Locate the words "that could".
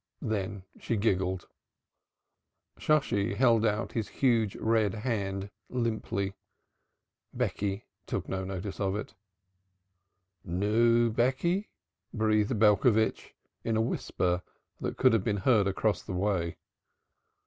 14.79-15.13